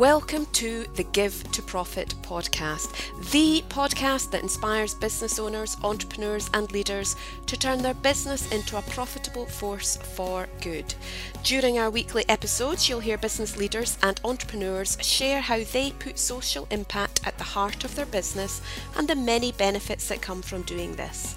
[0.00, 2.90] Welcome to the Give to Profit podcast,
[3.32, 8.82] the podcast that inspires business owners, entrepreneurs, and leaders to turn their business into a
[8.82, 10.94] profitable force for good.
[11.42, 16.66] During our weekly episodes, you'll hear business leaders and entrepreneurs share how they put social
[16.70, 18.62] impact at the heart of their business
[18.96, 21.36] and the many benefits that come from doing this.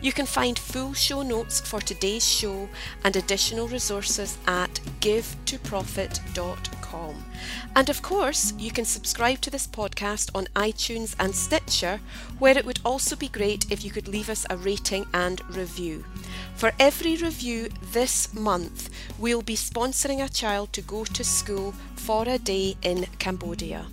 [0.00, 2.68] You can find full show notes for today's show
[3.02, 6.85] and additional resources at givetoprofit.com.
[7.74, 12.00] And of course, you can subscribe to this podcast on iTunes and Stitcher,
[12.38, 16.04] where it would also be great if you could leave us a rating and review.
[16.54, 22.24] For every review this month, we'll be sponsoring a child to go to school for
[22.26, 23.86] a day in Cambodia.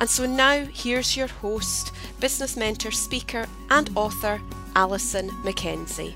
[0.00, 4.40] And so now, here's your host, business mentor, speaker, and author,
[4.74, 6.14] Alison Mackenzie.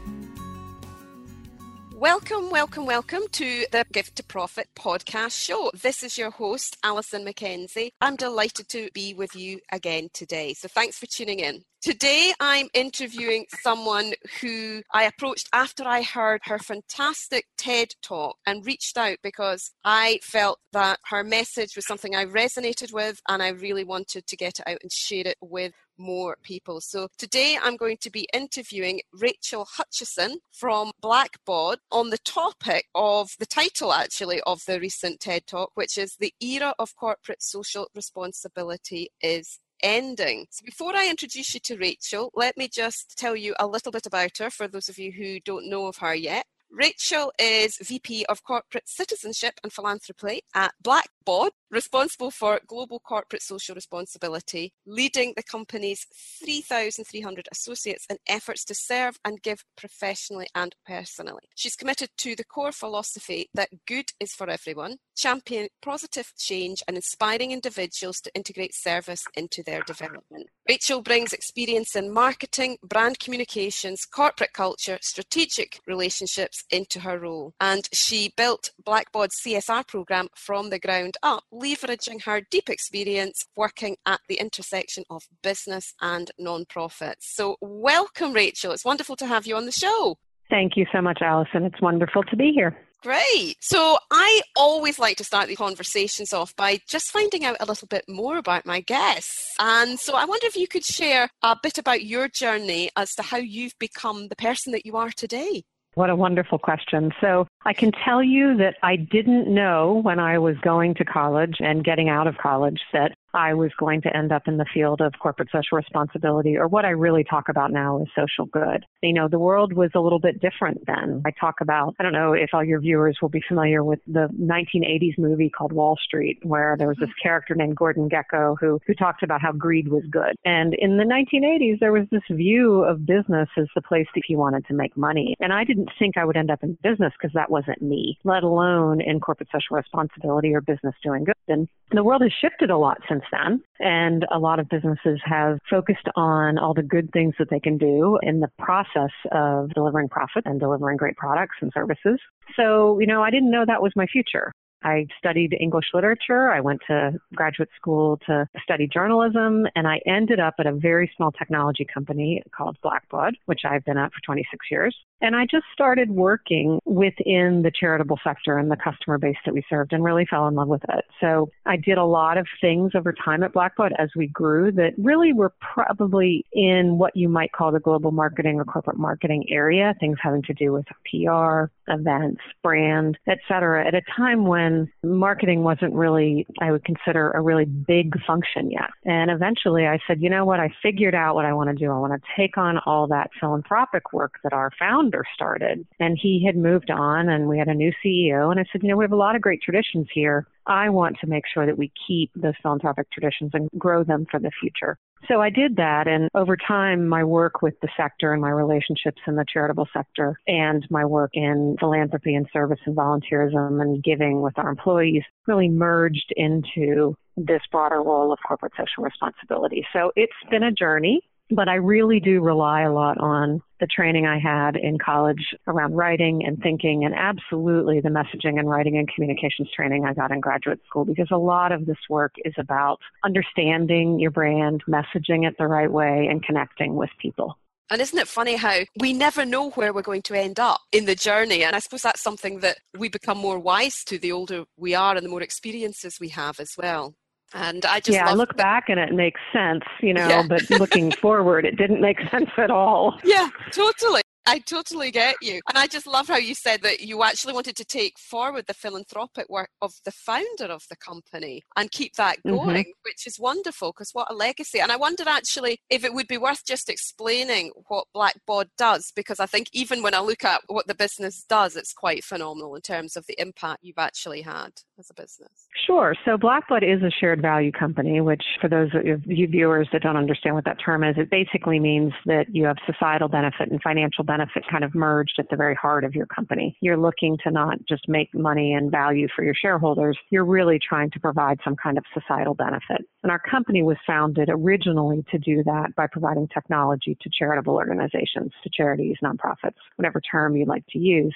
[2.02, 5.70] Welcome, welcome, welcome to the Give to Profit podcast show.
[5.72, 7.90] This is your host, Alison McKenzie.
[8.00, 10.52] I'm delighted to be with you again today.
[10.54, 11.62] So thanks for tuning in.
[11.80, 18.66] Today, I'm interviewing someone who I approached after I heard her fantastic TED talk and
[18.66, 23.48] reached out because I felt that her message was something I resonated with and I
[23.48, 26.80] really wanted to get it out and share it with more people.
[26.80, 33.30] So today I'm going to be interviewing Rachel Hutchisson from Blackbaud on the topic of
[33.38, 37.88] the title actually of the recent TED talk, which is The Era of Corporate Social
[37.94, 40.46] Responsibility is ending.
[40.50, 44.06] So before I introduce you to Rachel, let me just tell you a little bit
[44.06, 46.46] about her for those of you who don't know of her yet.
[46.70, 53.74] Rachel is VP of Corporate Citizenship and Philanthropy at Blackbaud, responsible for global corporate social
[53.74, 56.06] responsibility, leading the company's
[56.44, 61.48] 3,300 associates in efforts to serve and give professionally and personally.
[61.56, 66.96] She's committed to the core philosophy that good is for everyone, championing positive change and
[66.96, 70.48] inspiring individuals to integrate service into their development.
[70.68, 77.54] Rachel brings experience in marketing, brand communications, corporate culture, strategic relationships into her role.
[77.60, 83.96] And she built Blackbaud's CSR program from the ground up, leveraging her deep experience working
[84.04, 87.34] at the intersection of business and non-profits.
[87.34, 88.72] So welcome, Rachel.
[88.72, 90.18] It's wonderful to have you on the show.
[90.50, 91.64] Thank you so much, Alison.
[91.64, 92.76] It's wonderful to be here.
[93.02, 93.56] Great.
[93.60, 97.88] So I always like to start the conversations off by just finding out a little
[97.88, 99.54] bit more about my guests.
[99.58, 103.22] And so I wonder if you could share a bit about your journey as to
[103.22, 105.64] how you've become the person that you are today.
[105.94, 107.12] What a wonderful question.
[107.20, 111.56] So I can tell you that I didn't know when I was going to college
[111.60, 115.00] and getting out of college that I was going to end up in the field
[115.00, 118.84] of corporate social responsibility, or what I really talk about now is social good.
[119.02, 121.22] You know, the world was a little bit different then.
[121.24, 124.28] I talk about, I don't know if all your viewers will be familiar with the
[124.40, 127.28] 1980s movie called Wall Street, where there was this mm-hmm.
[127.28, 130.34] character named Gordon Gekko who, who talked about how greed was good.
[130.44, 134.38] And in the 1980s, there was this view of business as the place that you
[134.38, 135.36] wanted to make money.
[135.40, 138.42] And I didn't think I would end up in business because that wasn't me, let
[138.42, 141.34] alone in corporate social responsibility or business doing good.
[141.48, 143.62] And the world has shifted a lot since then.
[143.80, 147.78] And a lot of businesses have focused on all the good things that they can
[147.78, 152.18] do in the process of delivering profit and delivering great products and services.
[152.56, 154.52] So, you know, I didn't know that was my future.
[154.84, 156.50] I studied English literature.
[156.50, 161.10] I went to graduate school to study journalism, and I ended up at a very
[161.16, 164.96] small technology company called Blackbaud, which I've been at for 26 years.
[165.22, 169.62] And I just started working within the charitable sector and the customer base that we
[169.70, 171.04] served and really fell in love with it.
[171.20, 174.94] So I did a lot of things over time at Blackbaud as we grew that
[174.98, 179.94] really were probably in what you might call the global marketing or corporate marketing area,
[180.00, 185.62] things having to do with PR, events, brand, et cetera, at a time when marketing
[185.62, 188.90] wasn't really, I would consider a really big function yet.
[189.04, 190.58] And eventually I said, you know what?
[190.58, 191.92] I figured out what I want to do.
[191.92, 194.72] I want to take on all that philanthropic work that our
[195.12, 195.86] founder started.
[195.98, 198.50] And he had moved on and we had a new CEO.
[198.50, 200.46] And I said, you know, we have a lot of great traditions here.
[200.66, 204.38] I want to make sure that we keep those philanthropic traditions and grow them for
[204.38, 204.96] the future.
[205.28, 206.08] So I did that.
[206.08, 210.36] And over time, my work with the sector and my relationships in the charitable sector
[210.46, 215.68] and my work in philanthropy and service and volunteerism and giving with our employees really
[215.68, 219.86] merged into this broader role of corporate social responsibility.
[219.92, 221.22] So it's been a journey
[221.54, 225.94] but I really do rely a lot on the training I had in college around
[225.94, 230.40] writing and thinking, and absolutely the messaging and writing and communications training I got in
[230.40, 235.56] graduate school, because a lot of this work is about understanding your brand, messaging it
[235.58, 237.58] the right way, and connecting with people.
[237.90, 241.04] And isn't it funny how we never know where we're going to end up in
[241.04, 241.62] the journey?
[241.62, 245.14] And I suppose that's something that we become more wise to the older we are
[245.14, 247.14] and the more experiences we have as well.
[247.54, 250.46] And I just yeah, I look back and it makes sense, you know, yeah.
[250.48, 253.18] but looking forward, it didn't make sense at all.
[253.24, 254.22] Yeah, totally.
[254.44, 255.60] I totally get you.
[255.68, 258.74] And I just love how you said that you actually wanted to take forward the
[258.74, 262.56] philanthropic work of the founder of the company and keep that mm-hmm.
[262.56, 263.02] going, mm-hmm.
[263.04, 264.80] which is wonderful because what a legacy.
[264.80, 269.38] And I wonder actually if it would be worth just explaining what Blackbaud does, because
[269.38, 272.82] I think even when I look at what the business does, it's quite phenomenal in
[272.82, 275.68] terms of the impact you've actually had as a business.
[275.86, 276.16] Sure.
[276.24, 280.16] So Blackbaud is a shared value company, which for those of you viewers that don't
[280.16, 284.24] understand what that term is, it basically means that you have societal benefit and financial
[284.24, 286.74] benefit benefit kind of merged at the very heart of your company.
[286.80, 291.10] You're looking to not just make money and value for your shareholders, you're really trying
[291.10, 293.02] to provide some kind of societal benefit.
[293.22, 298.52] And our company was founded originally to do that by providing technology to charitable organizations,
[298.64, 301.34] to charities, nonprofits, whatever term you'd like to use.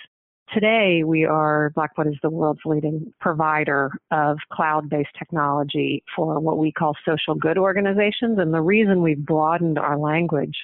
[0.55, 6.59] Today, we are, Blackbaud is the world's leading provider of cloud based technology for what
[6.59, 8.39] we call social good organizations.
[8.39, 10.57] And the reason we've broadened our language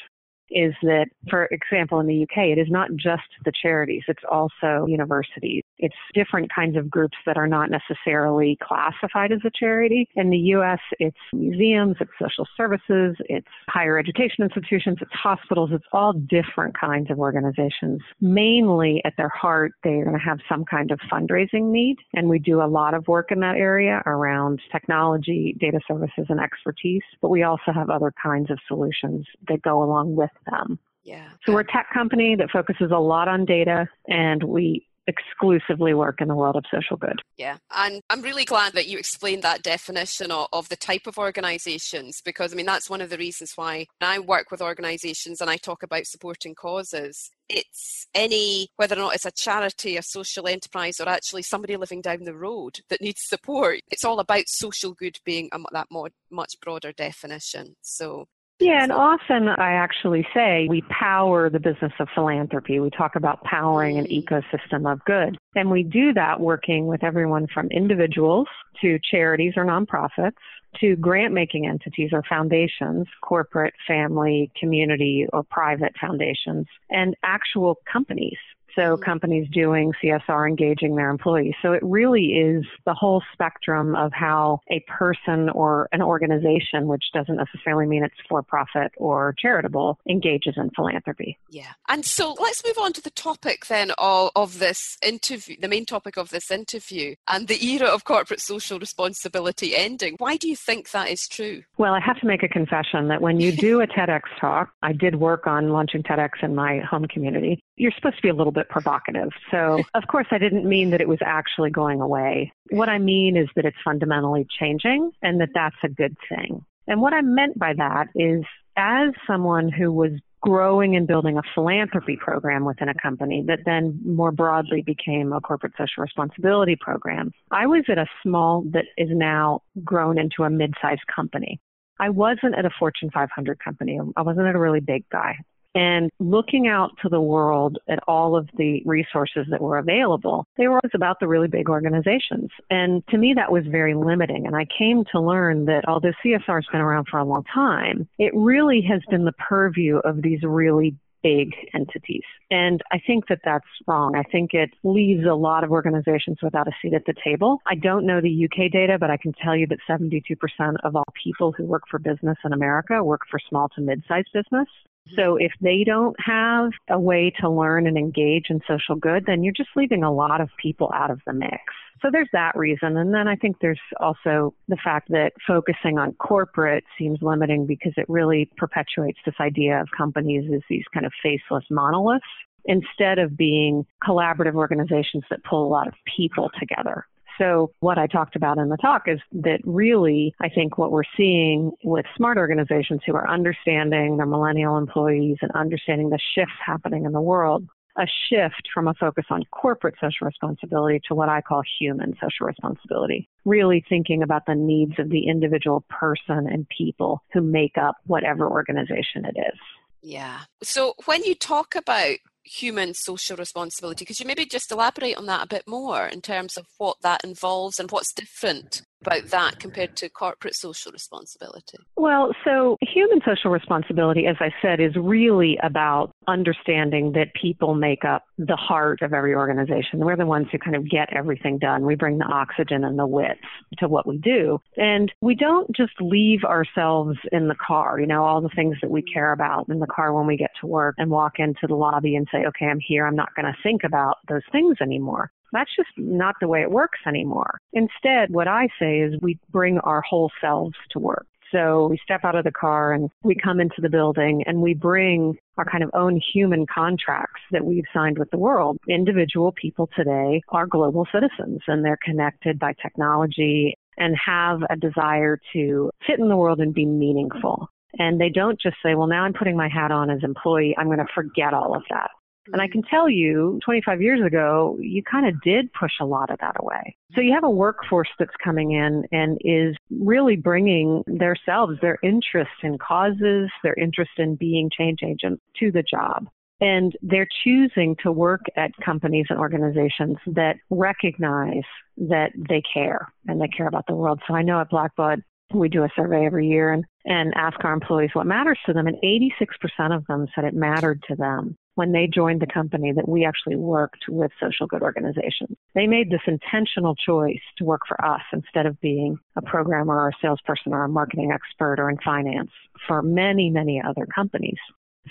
[0.55, 4.87] is that, for example, in the UK, it is not just the charities, it's also
[4.87, 5.65] universities.
[5.79, 10.09] It's different kinds of groups that are not necessarily classified as a charity.
[10.15, 15.85] In the US, it's museums, it's social services, it's higher education institutions, it's hospitals, it's
[15.93, 18.01] all different kinds of organizations.
[18.21, 21.97] Mainly at their heart, they're going to have some kind of fundraising need.
[22.15, 26.41] And we do a lot of work in that area around technology, data services, and
[26.41, 27.03] expertise.
[27.21, 30.79] But we also have other kinds of solutions that go along with them.
[31.05, 31.29] Yeah.
[31.45, 36.21] So we're a tech company that focuses a lot on data and we exclusively work
[36.21, 37.21] in the world of social good.
[37.37, 41.19] Yeah, and I'm really glad that you explained that definition of, of, the type of
[41.19, 45.51] organizations because I mean that's one of the reasons why I work with organizations and
[45.51, 47.31] I talk about supporting causes.
[47.49, 52.01] It's any, whether or not it's a charity, a social enterprise, or actually somebody living
[52.01, 53.81] down the road that needs support.
[53.91, 57.77] It's all about social good being a, that more, much broader definition.
[57.83, 58.27] So
[58.63, 62.81] yeah, and often I actually say we power the business of philanthropy.
[62.81, 65.37] We talk about powering an ecosystem of good.
[65.55, 68.47] And we do that working with everyone from individuals
[68.81, 70.33] to charities or nonprofits
[70.81, 78.39] to grant making entities or foundations, corporate, family, community, or private foundations, and actual companies
[78.75, 79.03] so mm-hmm.
[79.03, 81.55] companies doing CSR engaging their employees.
[81.63, 87.05] So it really is the whole spectrum of how a person or an organization, which
[87.13, 91.39] doesn't necessarily mean it's for profit or charitable, engages in philanthropy.
[91.51, 91.73] Yeah.
[91.89, 95.87] And so let's move on to the topic then of, of this interview, the main
[95.87, 100.17] topic of this interview, and the era of corporate social responsibility ending.
[100.19, 101.63] Why do you think that is true?
[101.79, 104.93] Well, I have to make a confession that when you do a TEDx talk, I
[104.93, 107.63] did work on launching TEDx in my home community.
[107.77, 109.31] You're supposed to be a little bit bit provocative.
[109.51, 112.53] So, of course, I didn't mean that it was actually going away.
[112.71, 116.65] What I mean is that it's fundamentally changing and that that's a good thing.
[116.87, 118.45] And what I meant by that is
[118.77, 124.01] as someone who was growing and building a philanthropy program within a company that then
[124.05, 127.31] more broadly became a corporate social responsibility program.
[127.53, 131.61] I was at a small that is now grown into a mid-sized company.
[132.01, 134.01] I wasn't at a Fortune 500 company.
[134.17, 135.37] I wasn't at a really big guy
[135.75, 140.69] and looking out to the world at all of the resources that were available, they
[140.69, 142.51] were always about the really big organizations.
[142.71, 144.47] And to me, that was very limiting.
[144.47, 148.09] And I came to learn that although CSR has been around for a long time,
[148.19, 152.23] it really has been the purview of these really big entities.
[152.51, 154.17] And I think that that's wrong.
[154.17, 157.63] I think it leaves a lot of organizations without a seat at the table.
[157.67, 161.05] I don't know the UK data, but I can tell you that 72% of all
[161.23, 164.69] people who work for business in America work for small to mid-sized business.
[165.09, 165.21] Mm-hmm.
[165.21, 169.43] So if they don't have a way to learn and engage in social good, then
[169.43, 171.63] you're just leaving a lot of people out of the mix.
[172.01, 172.97] So there's that reason.
[172.97, 177.93] And then I think there's also the fact that focusing on corporate seems limiting because
[177.97, 182.27] it really perpetuates this idea of companies as these kind of faceless monoliths
[182.65, 187.07] instead of being collaborative organizations that pull a lot of people together.
[187.43, 191.03] So what I talked about in the talk is that really, I think what we're
[191.17, 197.05] seeing with smart organizations who are understanding their millennial employees and understanding the shifts happening
[197.05, 197.67] in the world,
[197.99, 202.47] a shift from a focus on corporate social responsibility to what I call human social
[202.47, 203.29] responsibility.
[203.45, 208.49] Really thinking about the needs of the individual person and people who make up whatever
[208.49, 209.59] organization it is.
[210.01, 210.41] Yeah.
[210.63, 214.05] So when you talk about human social responsibility.
[214.05, 217.25] Could you maybe just elaborate on that a bit more in terms of what that
[217.25, 221.79] involves and what's different about that compared to corporate social responsibility?
[221.97, 228.05] Well, so human social responsibility, as I said, is really about understanding that people make
[228.05, 229.99] up the heart of every organization.
[229.99, 231.85] We're the ones who kind of get everything done.
[231.85, 233.41] We bring the oxygen and the wits
[233.79, 234.61] to what we do.
[234.77, 238.91] And we don't just leave ourselves in the car, you know, all the things that
[238.91, 241.75] we care about in the car when we get to work and walk into the
[241.75, 243.07] lobby and say, okay, I'm here.
[243.07, 245.31] I'm not going to think about those things anymore.
[245.53, 247.59] That's just not the way it works anymore.
[247.73, 251.27] Instead, what I say is we bring our whole selves to work.
[251.53, 254.73] So we step out of the car and we come into the building and we
[254.75, 258.79] bring our kind of own human contracts that we've signed with the world.
[258.89, 265.39] Individual people today are global citizens and they're connected by technology and have a desire
[265.53, 267.69] to fit in the world and be meaningful.
[267.99, 270.75] And they don't just say, well, now I'm putting my hat on as employee.
[270.79, 272.09] I'm going to forget all of that.
[272.53, 272.73] And I mm-hmm.
[272.73, 276.57] can tell you, 25 years ago, you kind of did push a lot of that
[276.59, 276.97] away.
[277.15, 282.51] So you have a workforce that's coming in and is really bringing themselves, their interest
[282.63, 286.27] in causes, their interest in being change agents to the job.
[286.61, 291.65] And they're choosing to work at companies and organizations that recognize
[291.97, 294.21] that they care and they care about the world.
[294.29, 295.23] So I know at Blackbaud,
[295.53, 298.87] we do a survey every year and, and ask our employees what matters to them.
[298.87, 303.09] And 86% of them said it mattered to them when they joined the company that
[303.09, 305.57] we actually worked with social good organizations.
[305.75, 310.09] They made this intentional choice to work for us instead of being a programmer or
[310.09, 312.51] a salesperson or a marketing expert or in finance
[312.87, 314.59] for many, many other companies.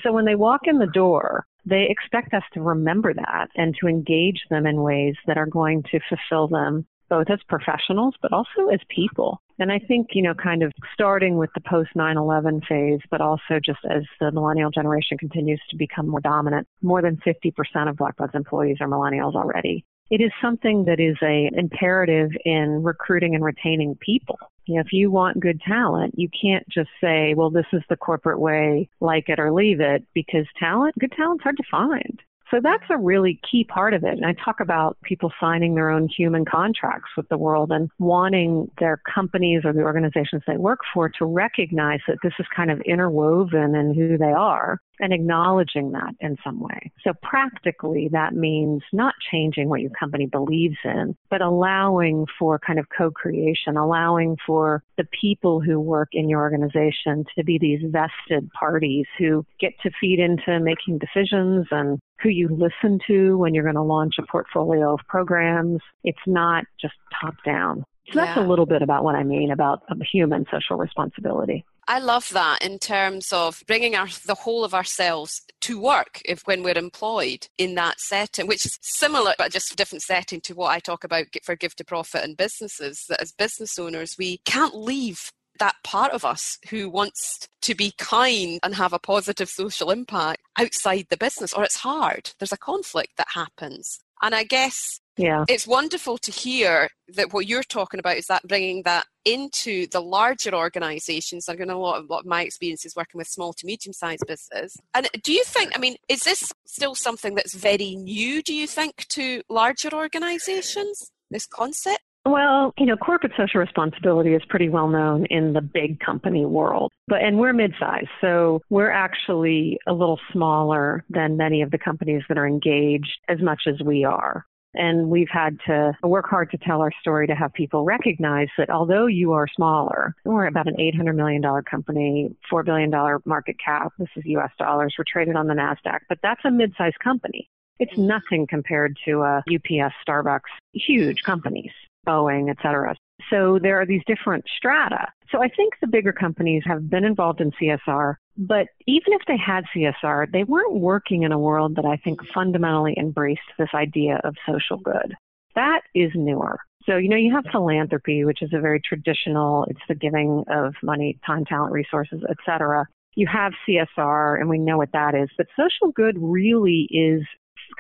[0.04, 3.88] So when they walk in the door, they expect us to remember that and to
[3.88, 8.70] engage them in ways that are going to fulfill them both as professionals, but also
[8.74, 9.42] as people.
[9.62, 13.22] And I think, you know, kind of starting with the post 9 11 phase, but
[13.22, 17.54] also just as the millennial generation continues to become more dominant, more than 50%
[17.88, 19.86] of Blackbaud's employees are millennials already.
[20.10, 24.40] It is something that is a imperative in recruiting and retaining people.
[24.66, 27.98] You know, if you want good talent, you can't just say, well, this is the
[27.98, 32.20] corporate way, like it or leave it, because talent, good talent's hard to find.
[32.52, 34.18] So that's a really key part of it.
[34.18, 38.70] And I talk about people signing their own human contracts with the world and wanting
[38.78, 42.82] their companies or the organizations they work for to recognize that this is kind of
[42.82, 46.92] interwoven in who they are and acknowledging that in some way.
[47.04, 52.80] So practically, that means not changing what your company believes in, but allowing for kind
[52.80, 58.50] of co-creation, allowing for the people who work in your organization to be these vested
[58.52, 63.64] parties who get to feed into making decisions and who you listen to when you're
[63.64, 65.82] going to launch a portfolio of programs.
[66.04, 67.84] It's not just top down.
[68.12, 68.46] So that's yeah.
[68.46, 71.66] a little bit about what I mean about human social responsibility.
[71.88, 76.42] I love that in terms of bringing our, the whole of ourselves to work if
[76.46, 80.56] when we're employed in that setting, which is similar but just a different setting to
[80.56, 83.06] what I talk about for Give to Profit and businesses.
[83.10, 87.94] That as business owners, we can't leave that part of us who wants to be
[87.98, 92.32] kind and have a positive social impact outside the business, or it's hard.
[92.40, 94.00] There's a conflict that happens.
[94.22, 94.76] And I guess
[95.18, 95.46] yeah.
[95.48, 100.00] it's wonderful to hear that what you're talking about is that bringing that into the
[100.00, 101.48] larger organizations.
[101.48, 104.24] I've got a lot, of, lot of my experiences working with small to medium sized
[104.28, 104.78] businesses.
[104.94, 108.68] And do you think, I mean, is this still something that's very new, do you
[108.68, 112.02] think, to larger organizations, this concept?
[112.26, 116.92] Well, you know, corporate social responsibility is pretty well known in the big company world.
[117.08, 122.22] But and we're mid-sized, so we're actually a little smaller than many of the companies
[122.30, 124.46] that are engaged as much as we are.
[124.74, 128.70] And we've had to work hard to tell our story to have people recognize that
[128.70, 132.90] although you are smaller, we're about an $800 million company, $4 billion
[133.26, 133.92] market cap.
[134.00, 134.94] This is US dollars.
[134.98, 137.50] We're traded on the NASDAQ, but that's a mid sized company.
[137.80, 140.42] It's nothing compared to a UPS, Starbucks,
[140.74, 141.72] huge companies.
[142.08, 142.96] Boeing, et cetera.
[143.30, 145.08] So there are these different strata.
[145.32, 149.38] So I think the bigger companies have been involved in CSR, but even if they
[149.38, 154.20] had CSR, they weren't working in a world that I think fundamentally embraced this idea
[154.24, 155.16] of social good.
[155.56, 156.60] That is newer.
[156.86, 160.74] So, you know, you have philanthropy, which is a very traditional, it's the giving of
[160.82, 162.86] money, time, talent, resources, et cetera.
[163.16, 165.30] You have CSR, and we know what that is.
[165.38, 167.22] But social good really is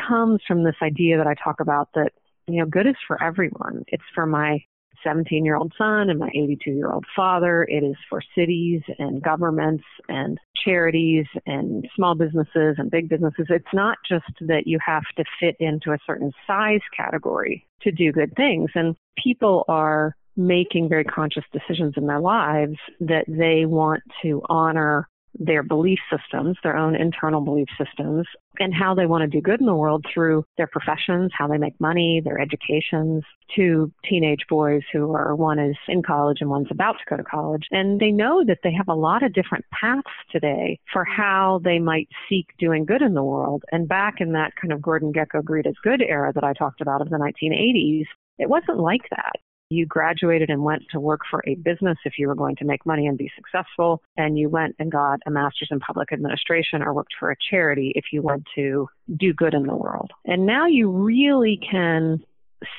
[0.07, 2.11] comes from this idea that I talk about that
[2.47, 3.83] you know, good is for everyone.
[3.87, 4.63] It's for my
[5.03, 7.63] 17 year old son and my 82 year old father.
[7.63, 13.47] It is for cities and governments and charities and small businesses and big businesses.
[13.49, 18.11] It's not just that you have to fit into a certain size category to do
[18.11, 18.69] good things.
[18.75, 25.07] And people are making very conscious decisions in their lives that they want to honor
[25.39, 28.25] their belief systems, their own internal belief systems,
[28.59, 31.57] and how they want to do good in the world through their professions, how they
[31.57, 33.23] make money, their educations,
[33.55, 37.23] to teenage boys who are one is in college and one's about to go to
[37.23, 37.65] college.
[37.71, 41.79] And they know that they have a lot of different paths today for how they
[41.79, 43.63] might seek doing good in the world.
[43.71, 46.81] And back in that kind of Gordon Gekko Greed is Good era that I talked
[46.81, 48.05] about of the 1980s,
[48.37, 49.33] it wasn't like that
[49.71, 52.85] you graduated and went to work for a business if you were going to make
[52.85, 56.93] money and be successful, and you went and got a master's in public administration or
[56.93, 58.87] worked for a charity if you wanted to
[59.17, 60.11] do good in the world.
[60.25, 62.23] And now you really can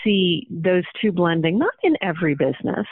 [0.04, 2.86] see those two blending, not in every business,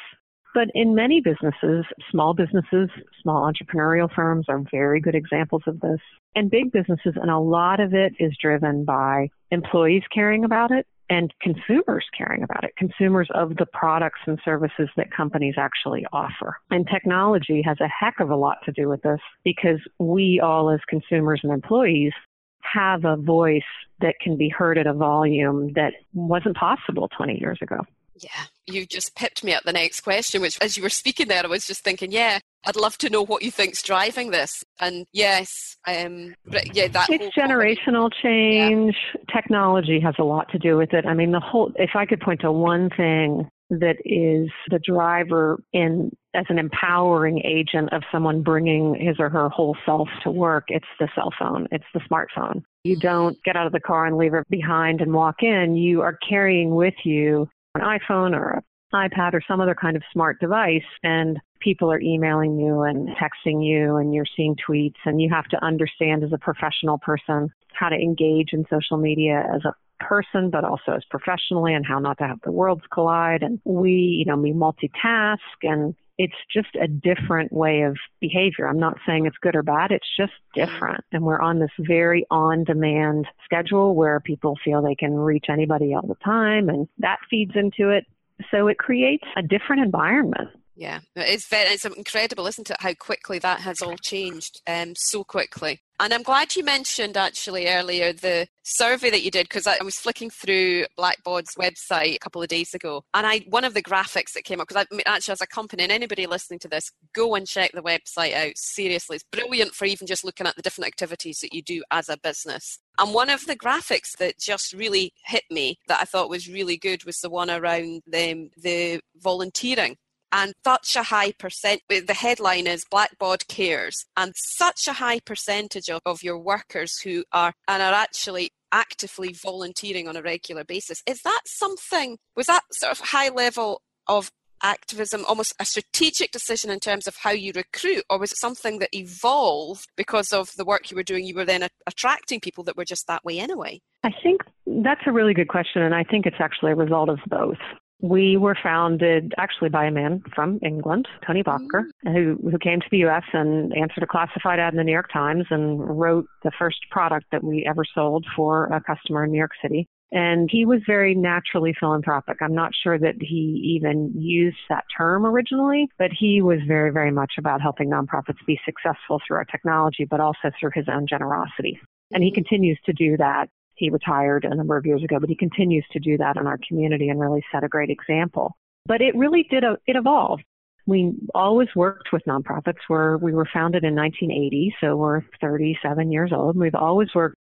[0.55, 2.89] but in many businesses, small businesses,
[3.23, 6.01] small entrepreneurial firms are very good examples of this.
[6.35, 10.87] And big businesses, and a lot of it is driven by employees caring about it
[11.11, 16.57] and consumers caring about it, consumers of the products and services that companies actually offer.
[16.71, 20.71] And technology has a heck of a lot to do with this because we all,
[20.71, 22.13] as consumers and employees,
[22.61, 23.63] have a voice
[24.01, 27.81] that can be heard at a volume that wasn't possible 20 years ago.
[28.17, 31.43] Yeah, you just pipped me at the next question, which as you were speaking there,
[31.43, 34.63] I was just thinking, yeah, I'd love to know what you think's driving this.
[34.81, 38.95] And yes, um, but yeah, that it's generational change.
[39.15, 39.21] Yeah.
[39.35, 41.07] Technology has a lot to do with it.
[41.07, 41.73] I mean, the whole.
[41.77, 47.41] If I could point to one thing that is the driver in as an empowering
[47.45, 51.67] agent of someone bringing his or her whole self to work, it's the cell phone,
[51.71, 52.63] it's the smartphone.
[52.85, 55.77] You don't get out of the car and leave it behind and walk in.
[55.77, 58.63] You are carrying with you an iPhone or
[58.93, 63.09] an iPad or some other kind of smart device and people are emailing you and
[63.11, 67.51] texting you and you're seeing tweets and you have to understand as a professional person
[67.73, 71.99] how to engage in social media as a person but also as professionally and how
[71.99, 76.69] not to have the worlds collide and we you know we multitask and it's just
[76.79, 78.69] a different way of behavior.
[78.69, 81.03] I'm not saying it's good or bad, it's just different.
[81.13, 85.95] And we're on this very on demand schedule where people feel they can reach anybody
[85.95, 88.05] all the time, and that feeds into it.
[88.51, 90.51] So it creates a different environment.
[90.81, 95.25] Yeah, it's very, it's incredible, isn't it, how quickly that has all changed um, so
[95.25, 95.83] quickly.
[96.01, 99.85] And I'm glad you mentioned actually earlier the survey that you did because I, I,
[99.85, 103.83] was flicking through Blackbaud's website a couple of days ago, and I one of the
[103.83, 106.69] graphics that came up because I mean, actually as a company and anybody listening to
[106.69, 108.57] this, go and check the website out.
[108.57, 112.09] Seriously, it's brilliant for even just looking at the different activities that you do as
[112.09, 112.79] a business.
[112.99, 116.79] And one of the graphics that just really hit me that I thought was really
[116.79, 119.99] good was the one around the, the volunteering
[120.33, 125.89] and such a high percent the headline is blackbaud cares and such a high percentage
[125.89, 131.03] of, of your workers who are and are actually actively volunteering on a regular basis.
[131.07, 134.31] Is that something was that sort of high level of
[134.63, 138.79] activism almost a strategic decision in terms of how you recruit or was it something
[138.79, 141.25] that evolved because of the work you were doing?
[141.25, 143.81] You were then a- attracting people that were just that way anyway.
[144.05, 144.43] I think
[144.85, 147.59] that's a really good question and i think it's actually a result of both
[148.03, 152.13] we were founded actually by a man from England, Tony Bakker, mm-hmm.
[152.13, 153.25] who, who came to the U.S.
[153.33, 157.27] and answered a classified ad in the New York Times and wrote the first product
[157.33, 159.87] that we ever sold for a customer in New York City.
[160.13, 162.39] And he was very naturally philanthropic.
[162.41, 167.13] I'm not sure that he even used that term originally, but he was very, very
[167.13, 171.79] much about helping nonprofits be successful through our technology, but also through his own generosity.
[172.13, 172.35] And he mm-hmm.
[172.35, 175.99] continues to do that he retired a number of years ago, but he continues to
[175.99, 178.55] do that in our community and really set a great example.
[178.87, 180.45] But it really did, uh, it evolved.
[180.87, 182.79] We always worked with nonprofits.
[182.89, 186.57] Where we were founded in 1980, so we're 37 years old.
[186.57, 187.37] We've always worked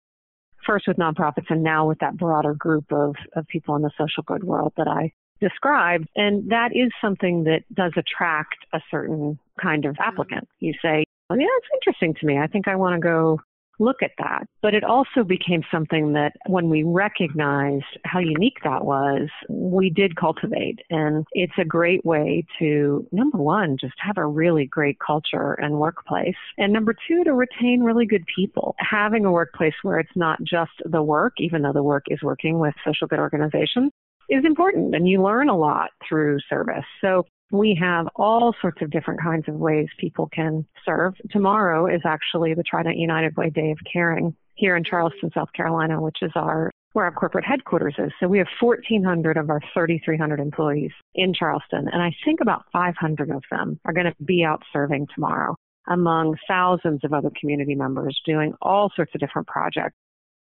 [0.67, 4.23] first with nonprofits and now with that broader group of, of people in the social
[4.25, 6.09] good world that I described.
[6.17, 10.49] And that is something that does attract a certain kind of applicant.
[10.59, 12.39] You say, yeah, it's interesting to me.
[12.39, 13.41] I think I want to go
[13.79, 14.47] look at that.
[14.63, 20.17] But it also became something that when we recognized how unique that was, we did
[20.17, 20.81] cultivate.
[20.91, 25.79] And it's a great way to, number one, just have a really great culture and
[25.79, 26.37] workplace.
[26.59, 28.75] And number two, to retain really good people.
[28.79, 32.59] Having a workplace where it's not just the work, even though the work is working
[32.59, 33.93] with social good organizations,
[34.29, 36.85] is important and you learn a lot through service.
[37.01, 41.15] So we have all sorts of different kinds of ways people can serve.
[41.31, 46.01] Tomorrow is actually the Trident United Way Day of Caring here in Charleston, South Carolina,
[46.01, 48.11] which is our where our corporate headquarters is.
[48.19, 53.31] So we have 1,400 of our 3,300 employees in Charleston, and I think about 500
[53.31, 55.57] of them are going to be out serving tomorrow
[55.89, 59.95] among thousands of other community members doing all sorts of different projects.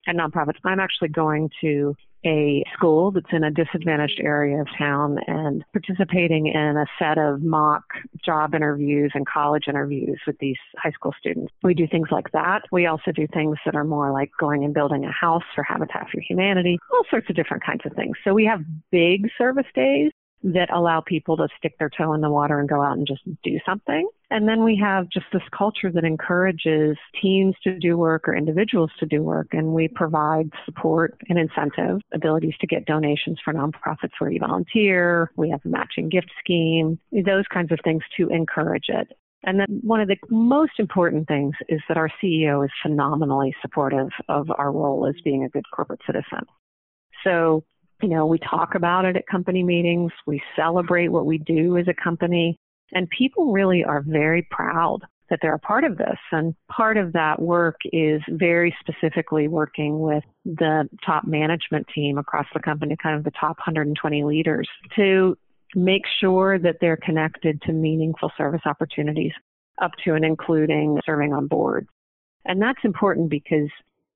[0.07, 0.59] And nonprofits.
[0.65, 6.47] I'm actually going to a school that's in a disadvantaged area of town and participating
[6.47, 7.83] in a set of mock
[8.25, 11.53] job interviews and college interviews with these high school students.
[11.63, 12.63] We do things like that.
[12.71, 16.09] We also do things that are more like going and building a house for Habitat
[16.13, 18.17] for Humanity, all sorts of different kinds of things.
[18.25, 18.61] So we have
[18.91, 22.83] big service days that allow people to stick their toe in the water and go
[22.83, 24.09] out and just do something.
[24.31, 28.91] And then we have just this culture that encourages teams to do work or individuals
[29.01, 29.49] to do work.
[29.53, 35.31] And we provide support and incentive, abilities to get donations for nonprofits where you volunteer.
[35.37, 39.09] We have a matching gift scheme, those kinds of things to encourage it.
[39.45, 44.09] And then one of the most important things is that our CEO is phenomenally supportive
[44.29, 46.47] of our role as being a good corporate citizen.
[47.25, 47.65] So
[48.03, 50.13] you know, we talk about it at company meetings.
[50.27, 52.59] We celebrate what we do as a company.
[52.93, 56.19] And people really are very proud that they're a part of this.
[56.31, 62.47] And part of that work is very specifically working with the top management team across
[62.53, 65.39] the company, kind of the top 120 leaders, to
[65.75, 69.33] make sure that they're connected to meaningful service opportunities
[69.81, 71.89] up to and including serving on boards.
[72.45, 73.71] And that's important because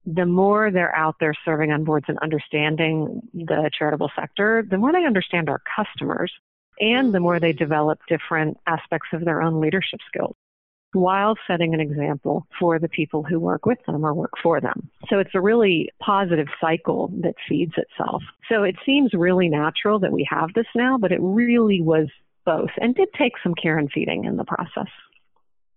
[0.06, 4.92] the more they're out there serving on boards and understanding the charitable sector, the more
[4.92, 6.32] they understand our customers
[6.78, 10.36] and the more they develop different aspects of their own leadership skills
[10.92, 14.88] while setting an example for the people who work with them or work for them.
[15.08, 18.22] So it's a really positive cycle that feeds itself.
[18.48, 22.06] So it seems really natural that we have this now, but it really was
[22.46, 24.90] both and did take some care and feeding in the process.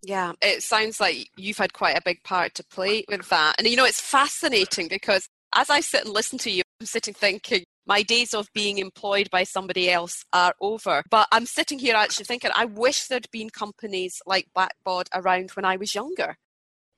[0.01, 3.55] Yeah, it sounds like you've had quite a big part to play with that.
[3.57, 7.13] And you know, it's fascinating because as I sit and listen to you, I'm sitting
[7.13, 11.03] thinking, my days of being employed by somebody else are over.
[11.09, 15.65] But I'm sitting here actually thinking, I wish there'd been companies like Blackbaud around when
[15.65, 16.38] I was younger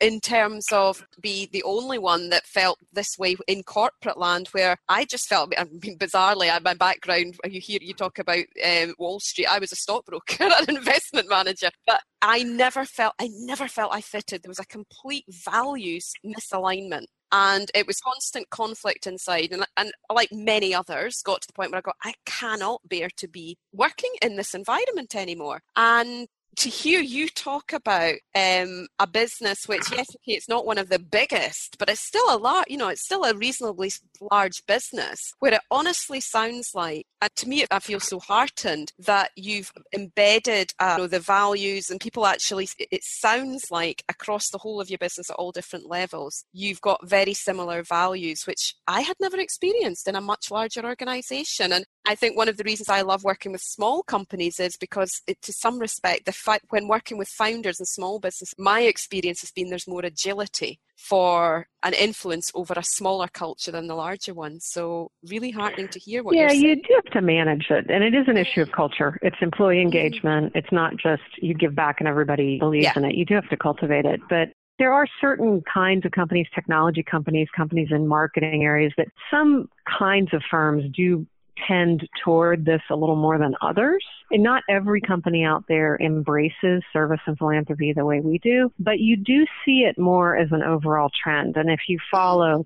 [0.01, 4.75] in terms of be the only one that felt this way in corporate land where
[4.89, 9.19] I just felt, I mean, bizarrely, my background, you hear you talk about um, Wall
[9.19, 13.93] Street, I was a stockbroker, an investment manager, but I never felt, I never felt
[13.93, 14.41] I fitted.
[14.43, 20.29] There was a complete values misalignment and it was constant conflict inside and, and like
[20.31, 24.11] many others got to the point where i got i cannot bear to be working
[24.21, 30.07] in this environment anymore and to hear you talk about um, a business which yes
[30.09, 33.03] okay it's not one of the biggest but it's still a lot you know it's
[33.03, 33.91] still a reasonably
[34.31, 39.31] large business where it honestly sounds like and to me i feel so heartened that
[39.35, 44.57] you've embedded uh, you know, the values and people actually it sounds like across the
[44.57, 49.01] whole of your business at all different levels you've got very similar values which i
[49.01, 51.71] had never experienced in a much larger organization.
[51.71, 55.21] And I think one of the reasons I love working with small companies is because,
[55.27, 59.41] it, to some respect, the fi- when working with founders and small business, my experience
[59.41, 64.33] has been there's more agility for an influence over a smaller culture than the larger
[64.33, 64.59] one.
[64.59, 66.35] So, really heartening to hear what.
[66.35, 69.19] Yeah, you do have to manage it, and it is an issue of culture.
[69.21, 69.95] It's employee mm-hmm.
[69.95, 70.47] engagement.
[70.47, 70.57] Mm-hmm.
[70.57, 72.93] It's not just you give back and everybody believes yeah.
[72.95, 73.15] in it.
[73.15, 74.49] You do have to cultivate it, but
[74.81, 80.33] there are certain kinds of companies, technology companies, companies in marketing areas that some kinds
[80.33, 81.27] of firms do
[81.67, 84.04] tend toward this a little more than others.
[84.32, 89.00] And not every company out there embraces service and philanthropy the way we do, but
[89.00, 91.58] you do see it more as an overall trend.
[91.58, 92.65] And if you follow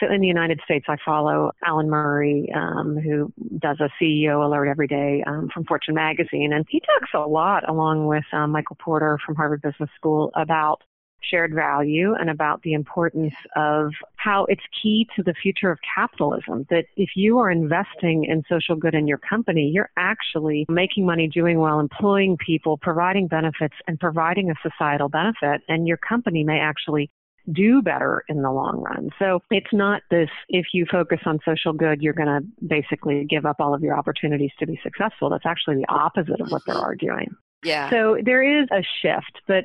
[0.00, 4.68] so in the United States, I follow Alan Murray, um, who does a CEO alert
[4.68, 8.76] every day um, from Fortune magazine, and he talks a lot, along with um, Michael
[8.76, 10.82] Porter from Harvard Business School, about
[11.20, 13.92] shared value and about the importance of
[14.24, 16.66] how it's key to the future of capitalism.
[16.70, 21.28] That if you are investing in social good in your company, you're actually making money,
[21.28, 25.60] doing well, employing people, providing benefits, and providing a societal benefit.
[25.68, 27.10] And your company may actually
[27.52, 29.10] do better in the long run.
[29.18, 33.44] So it's not this, if you focus on social good, you're going to basically give
[33.44, 35.28] up all of your opportunities to be successful.
[35.28, 37.34] That's actually the opposite of what they're arguing.
[37.62, 37.90] Yeah.
[37.90, 39.64] So there is a shift, but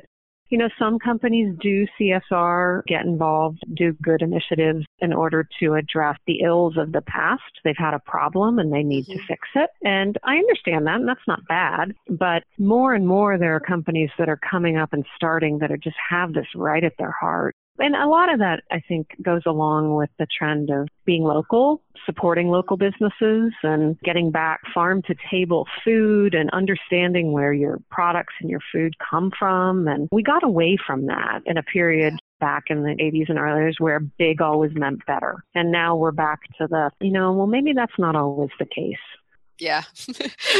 [0.50, 6.18] you know, some companies do CSR, get involved, do good initiatives in order to address
[6.26, 7.42] the ills of the past.
[7.64, 9.18] They've had a problem and they need mm-hmm.
[9.18, 9.70] to fix it.
[9.82, 11.94] And I understand that, and that's not bad.
[12.08, 15.76] But more and more, there are companies that are coming up and starting that are
[15.76, 19.42] just have this right at their heart and a lot of that, I think, goes
[19.46, 25.14] along with the trend of being local, supporting local businesses, and getting back farm to
[25.30, 29.88] table food and understanding where your products and your food come from.
[29.88, 33.70] And we got away from that in a period back in the 80s and earlier
[33.78, 35.44] where big always meant better.
[35.54, 38.96] And now we're back to the, you know, well, maybe that's not always the case.
[39.60, 39.82] Yeah.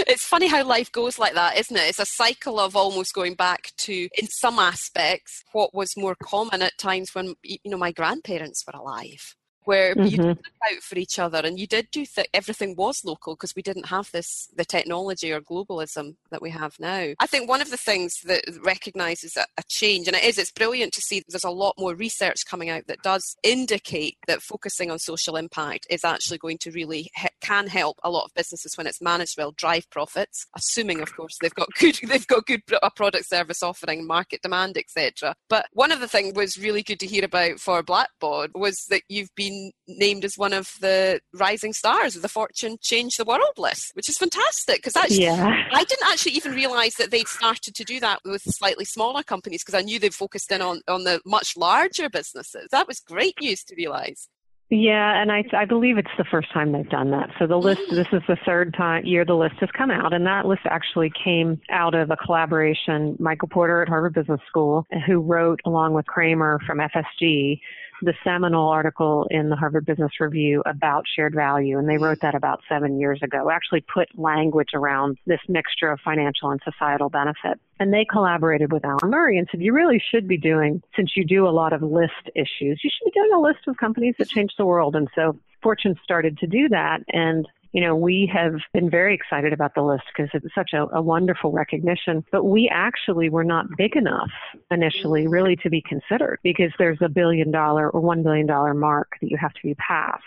[0.06, 1.88] it's funny how life goes like that, isn't it?
[1.88, 6.60] It's a cycle of almost going back to, in some aspects, what was more common
[6.62, 9.34] at times when, you know, my grandparents were alive.
[9.64, 10.06] Where mm-hmm.
[10.06, 13.34] you did look out for each other and you did do that everything was local
[13.34, 17.48] because we didn't have this the technology or globalism that we have now i think
[17.48, 21.00] one of the things that recognizes a, a change and it is it's brilliant to
[21.00, 25.36] see there's a lot more research coming out that does indicate that focusing on social
[25.36, 29.00] impact is actually going to really he- can help a lot of businesses when it's
[29.00, 33.28] managed well drive profits assuming of course they've got good they've got good a product
[33.28, 37.24] service offering market demand etc but one of the things was really good to hear
[37.24, 39.49] about for blackbaud was that you've been
[39.86, 44.08] named as one of the rising stars of the Fortune Change the World list, which
[44.08, 45.64] is fantastic because actually yeah.
[45.72, 49.62] I didn't actually even realize that they'd started to do that with slightly smaller companies
[49.62, 52.68] because I knew they'd focused in on, on the much larger businesses.
[52.70, 54.28] That was great news to realize.
[54.72, 57.30] Yeah, and I, I believe it's the first time they've done that.
[57.40, 60.24] So the list, this is the third time year the list has come out, and
[60.26, 63.16] that list actually came out of a collaboration.
[63.18, 67.60] Michael Porter at Harvard Business School, who wrote along with Kramer from FSG,
[68.02, 72.04] the seminal article in the Harvard Business Review about shared value, and they mm-hmm.
[72.04, 73.50] wrote that about seven years ago.
[73.50, 77.60] Actually, put language around this mixture of financial and societal benefit.
[77.78, 81.24] And they collaborated with Alan Murray and said, You really should be doing, since you
[81.24, 84.28] do a lot of list issues, you should be doing a list of companies that
[84.28, 84.40] mm-hmm.
[84.40, 84.96] change the world.
[84.96, 87.00] And so Fortune started to do that.
[87.12, 90.86] And you know, we have been very excited about the list because it's such a,
[90.92, 92.24] a, wonderful recognition.
[92.32, 94.30] But we actually were not big enough
[94.70, 99.12] initially, really, to be considered because there's a billion dollar or one billion dollar mark
[99.20, 100.24] that you have to be passed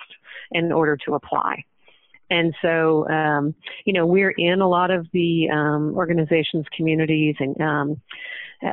[0.52, 1.64] in order to apply.
[2.30, 3.54] And so, um,
[3.86, 8.02] you know, we're in a lot of the um, organizations, communities, and um,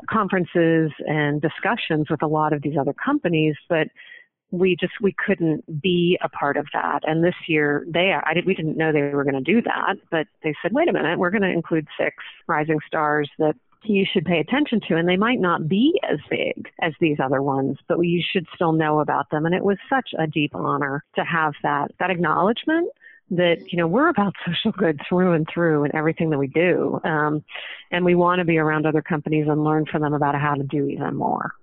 [0.08, 3.88] conferences and discussions with a lot of these other companies, but
[4.50, 7.00] we just we couldn't be a part of that.
[7.04, 9.96] And this year they I did, we didn't know they were going to do that,
[10.10, 14.04] but they said, wait a minute, we're going to include six rising stars that you
[14.10, 17.78] should pay attention to and they might not be as big as these other ones
[17.88, 19.46] but you should still know about them.
[19.46, 22.90] And it was such a deep honor to have that that acknowledgement
[23.32, 27.00] that you know we're about social good through and through in everything that we do.
[27.04, 27.44] Um,
[27.90, 30.64] and we want to be around other companies and learn from them about how to
[30.64, 31.54] do even more.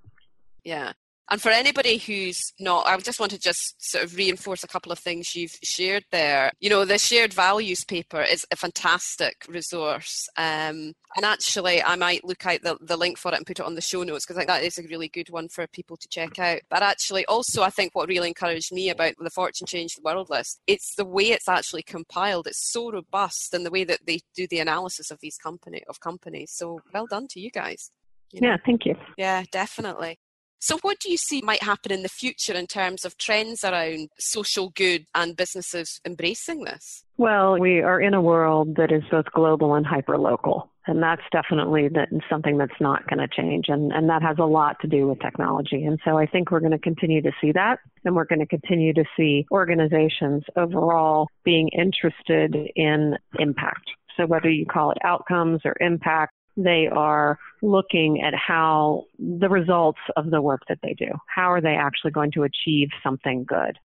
[0.63, 0.93] Yeah
[1.29, 4.91] and for anybody who's not, I just want to just sort of reinforce a couple
[4.91, 6.51] of things you've shared there.
[6.59, 10.29] You know, the shared values paper is a fantastic resource.
[10.37, 13.65] Um, and actually, I might look out the, the link for it and put it
[13.65, 15.97] on the show notes because I think that is a really good one for people
[15.97, 16.61] to check out.
[16.69, 20.29] But actually, also, I think what really encouraged me about the Fortune Change the World
[20.29, 22.47] list, it's the way it's actually compiled.
[22.47, 25.99] It's so robust and the way that they do the analysis of these company of
[25.99, 26.51] companies.
[26.53, 27.91] So well done to you guys.
[28.31, 28.49] You know?
[28.49, 28.95] Yeah, thank you.
[29.17, 30.19] Yeah, definitely.
[30.59, 34.09] So, what do you see might happen in the future in terms of trends around
[34.17, 37.03] social good and businesses embracing this?
[37.17, 40.71] Well, we are in a world that is both global and hyper local.
[40.87, 41.89] And that's definitely
[42.29, 43.65] something that's not going to change.
[43.67, 45.83] And, and that has a lot to do with technology.
[45.83, 47.79] And so I think we're going to continue to see that.
[48.05, 53.89] And we're going to continue to see organizations overall being interested in impact.
[54.15, 59.99] So whether you call it outcomes or impact, they are looking at how the results
[60.15, 63.77] of the work that they do, how are they actually going to achieve something good?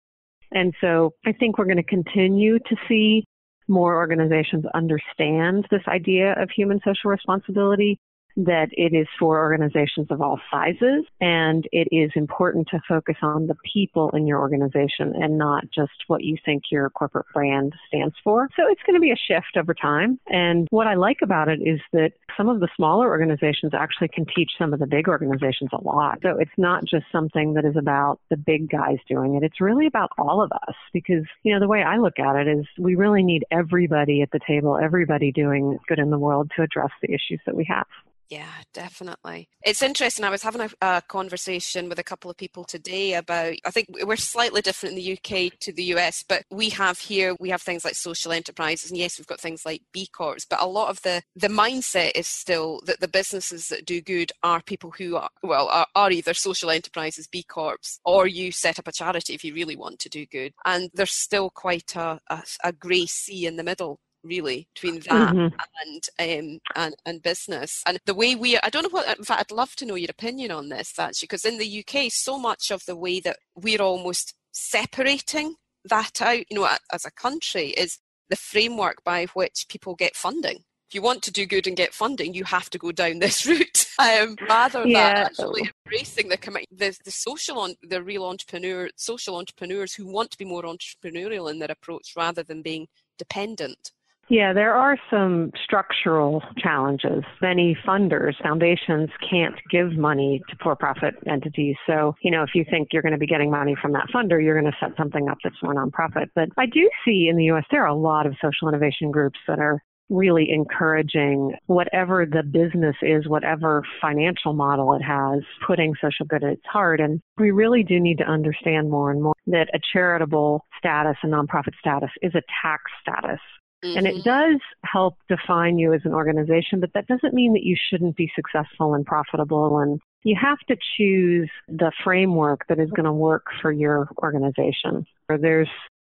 [0.54, 3.26] And so I think we're going to continue to see
[3.68, 8.00] more organizations understand this idea of human social responsibility
[8.38, 13.48] that it is for organizations of all sizes and it is important to focus on
[13.48, 18.15] the people in your organization and not just what you think your corporate brand stands
[18.24, 18.50] for.
[18.56, 20.20] So it's going to be a shift over time.
[20.28, 24.26] And what I like about it is that some of the smaller organizations actually can
[24.26, 26.20] teach some of the big organizations a lot.
[26.22, 29.44] So it's not just something that is about the big guys doing it.
[29.44, 32.48] It's really about all of us because, you know, the way I look at it
[32.48, 36.63] is we really need everybody at the table, everybody doing good in the world to
[36.63, 37.88] address the issues that we have.
[38.32, 39.50] Yeah, definitely.
[39.62, 40.24] It's interesting.
[40.24, 43.89] I was having a, a, conversation with a couple of people today about, I think
[44.04, 47.62] we're slightly different in the UK to the US, but we have here, we have
[47.62, 48.89] things like social enterprises.
[48.89, 52.12] And yes, we've got things like B Corps, but a lot of the, the mindset
[52.15, 56.10] is still that the businesses that do good are people who are, well, are, are
[56.10, 60.00] either social enterprises, B Corps, or you set up a charity if you really want
[60.00, 60.54] to do good.
[60.63, 65.34] And there's still quite a, a, a grey sea in the middle really between that
[65.34, 65.56] mm-hmm.
[65.84, 69.52] and um and, and business and the way we i don't know what in fact
[69.52, 72.72] i'd love to know your opinion on this actually because in the uk so much
[72.72, 75.56] of the way that we're almost separating
[75.86, 80.64] that out you know as a country is the framework by which people get funding
[80.92, 83.46] if you want to do good and get funding, you have to go down this
[83.46, 85.14] route um, rather yeah.
[85.14, 90.32] than actually embracing the, the the social on the real entrepreneur social entrepreneurs who want
[90.32, 93.92] to be more entrepreneurial in their approach rather than being dependent
[94.32, 97.26] Yeah, there are some structural challenges.
[97.41, 101.76] Many funders, foundations can't give money to for profit entities.
[101.86, 104.41] So, you know, if you think you're going to be getting money from that funder,
[104.41, 106.28] you're going to set something up that's more nonprofit.
[106.34, 109.38] But I do see in the US there are a lot of social innovation groups
[109.50, 116.26] that are really encouraging whatever the business is, whatever financial model it has, putting social
[116.26, 117.02] good at its heart.
[117.02, 121.28] And we really do need to understand more and more that a charitable status, a
[121.28, 123.41] nonprofit status, is a tax status.
[123.84, 123.98] Mm-hmm.
[123.98, 124.30] And it mm-hmm.
[124.30, 128.32] does help define you as an organization, but that doesn't mean that you shouldn't be
[128.36, 129.80] successful and profitable.
[129.80, 135.06] And you have to choose the framework that is going to work for your organization.
[135.30, 135.70] Or there's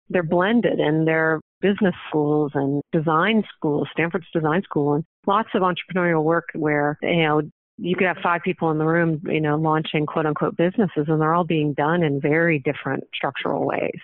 [0.10, 5.62] they're blended and they're business schools and design schools, Stanford's design school, and lots of
[5.62, 7.42] entrepreneurial work where, you know,
[7.78, 11.22] you could have five people in the room, you know, launching quote unquote businesses and
[11.22, 14.00] they're all being done in very different structural ways.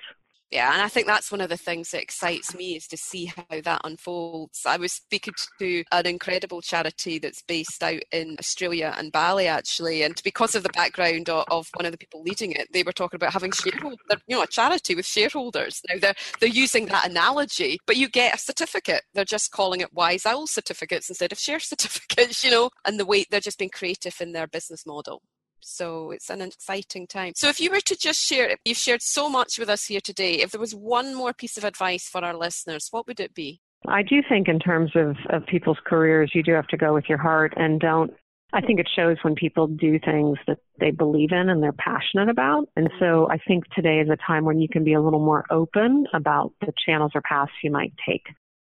[0.51, 3.25] Yeah, and I think that's one of the things that excites me is to see
[3.25, 4.61] how that unfolds.
[4.65, 10.01] I was speaking to an incredible charity that's based out in Australia and Bali actually,
[10.01, 12.91] and because of the background of, of one of the people leading it, they were
[12.91, 15.81] talking about having shareholders, you know, a charity with shareholders.
[15.87, 19.03] Now they're they're using that analogy, but you get a certificate.
[19.13, 23.05] They're just calling it Wise Owl certificates instead of share certificates, you know, and the
[23.05, 25.21] way they're just being creative in their business model.
[25.61, 27.33] So it's an exciting time.
[27.35, 30.33] So if you were to just share, you've shared so much with us here today.
[30.35, 33.61] If there was one more piece of advice for our listeners, what would it be?
[33.87, 37.05] I do think in terms of, of people's careers, you do have to go with
[37.07, 38.11] your heart and don't
[38.51, 42.29] I think it shows when people do things that they believe in and they're passionate
[42.29, 42.67] about.
[42.75, 43.31] And so mm-hmm.
[43.31, 46.53] I think today is a time when you can be a little more open about
[46.61, 48.23] the channels or paths you might take.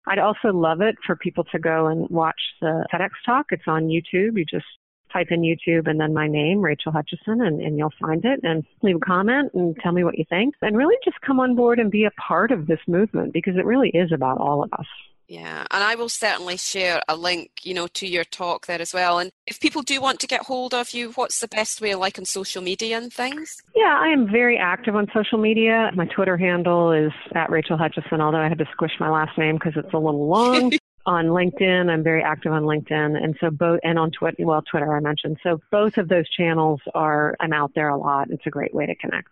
[0.09, 3.46] I'd also love it for people to go and watch the TEDx talk.
[3.51, 4.38] It's on YouTube.
[4.38, 4.66] You just
[5.12, 8.64] type in YouTube and then my name, Rachel Hutchisson, and, and you'll find it and
[8.83, 10.55] leave a comment and tell me what you think.
[10.62, 13.64] And really just come on board and be a part of this movement because it
[13.64, 14.87] really is about all of us.
[15.29, 18.95] Yeah, and I will certainly share a link, you know, to your talk there as
[18.95, 19.19] well.
[19.19, 22.19] And if people do want to get hold of you, what's the best way, like
[22.19, 23.57] on social media and things?
[23.75, 25.90] Yeah, I am very active on social media.
[25.95, 29.57] My Twitter handle is at Rachel Hutchison, although I had to squish my last name
[29.57, 30.73] because it's a little long.
[31.07, 31.90] on LinkedIn.
[31.90, 34.45] I'm very active on LinkedIn, and so both and on Twitter.
[34.45, 35.38] Well, Twitter I mentioned.
[35.42, 37.37] So both of those channels are.
[37.40, 38.31] I'm out there a lot.
[38.31, 39.31] It's a great way to connect.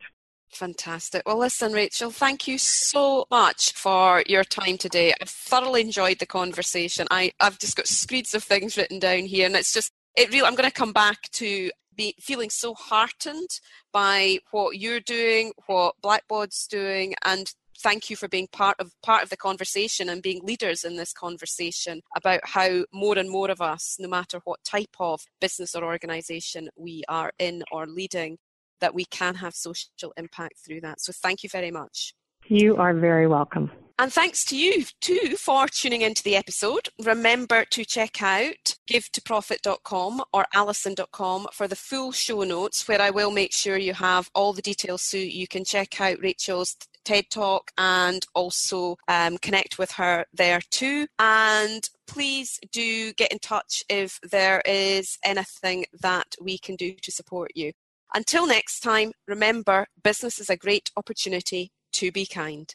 [0.51, 1.23] Fantastic.
[1.27, 5.13] Well, listen, Rachel, thank you so much for your time today.
[5.21, 7.09] I've thoroughly enjoyed the conversation.
[7.11, 10.47] I, I've just got screeds of things written down here, and it's just it really.
[10.47, 13.61] I'm going to come back to be feeling so heartened
[13.93, 19.23] by what you're doing, what Blackbaud's doing, and thank you for being part of part
[19.23, 23.61] of the conversation and being leaders in this conversation about how more and more of
[23.61, 28.39] us, no matter what type of business or organization we are in or leading,
[28.81, 31.01] that we can have social impact through that.
[31.01, 32.15] So thank you very much.
[32.47, 33.71] You are very welcome.
[33.97, 36.89] And thanks to you too for tuning into the episode.
[37.05, 43.31] Remember to check out givetoprofit.com or alison.com for the full show notes where I will
[43.31, 47.71] make sure you have all the details so you can check out Rachel's TED Talk
[47.79, 51.07] and also um, connect with her there too.
[51.19, 57.13] And please do get in touch if there is anything that we can do to
[57.13, 57.73] support you.
[58.15, 62.73] Until next time, remember business is a great opportunity to be kind.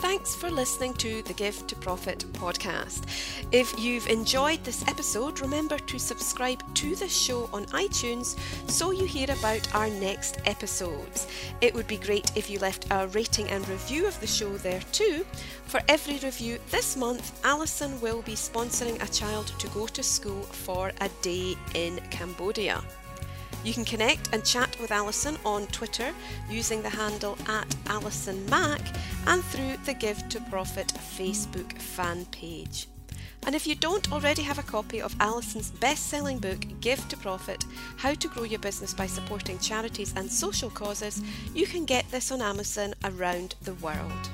[0.00, 3.02] Thanks for listening to the Give to Profit podcast.
[3.52, 9.04] If you've enjoyed this episode, remember to subscribe to this show on iTunes so you
[9.04, 11.26] hear about our next episodes.
[11.60, 14.80] It would be great if you left a rating and review of the show there
[14.90, 15.26] too.
[15.66, 20.44] For every review this month, Alison will be sponsoring a child to go to school
[20.44, 22.82] for a day in Cambodia.
[23.62, 26.12] You can connect and chat with Alison on Twitter
[26.48, 28.80] using the handle at Alison Mack
[29.26, 32.88] and through the Give to Profit Facebook fan page.
[33.46, 37.16] And if you don't already have a copy of Alison's best selling book, Give to
[37.18, 37.64] Profit
[37.96, 41.22] How to Grow Your Business by Supporting Charities and Social Causes,
[41.54, 44.30] you can get this on Amazon around the world.